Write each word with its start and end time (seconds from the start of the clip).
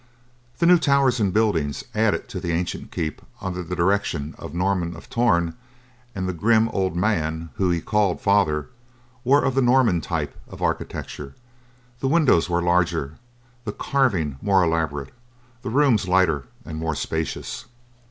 The 0.57 0.65
new 0.65 0.79
towers 0.79 1.19
and 1.19 1.31
buildings 1.31 1.83
added 1.93 2.27
to 2.29 2.39
the 2.39 2.51
ancient 2.51 2.91
keep 2.91 3.21
under 3.39 3.61
the 3.61 3.75
direction 3.75 4.33
of 4.39 4.51
Norman 4.51 4.95
of 4.95 5.11
Torn 5.11 5.53
and 6.15 6.27
the 6.27 6.33
grim, 6.33 6.69
old 6.69 6.95
man 6.95 7.51
whom 7.57 7.71
he 7.71 7.81
called 7.81 8.19
father, 8.19 8.69
were 9.23 9.43
of 9.45 9.53
the 9.53 9.61
Norman 9.61 10.01
type 10.01 10.35
of 10.47 10.59
architecture, 10.59 11.35
the 11.99 12.07
windows 12.07 12.49
were 12.49 12.63
larger, 12.63 13.19
the 13.63 13.71
carving 13.71 14.39
more 14.41 14.63
elaborate, 14.63 15.13
the 15.61 15.69
rooms 15.69 16.07
lighter 16.07 16.45
and 16.65 16.79
more 16.79 16.95
spacious. 16.95 17.65